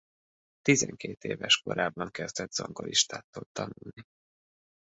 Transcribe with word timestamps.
Tizenkét 0.61 1.23
éves 1.23 1.57
korában 1.57 2.09
kezdett 2.11 2.51
zongoristától 2.51 3.47
tanulni. 3.51 4.05